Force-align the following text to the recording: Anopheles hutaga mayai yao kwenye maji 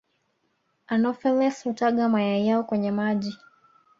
Anopheles 0.87 1.63
hutaga 1.63 2.09
mayai 2.09 2.47
yao 2.47 2.63
kwenye 2.63 2.91
maji 2.91 3.37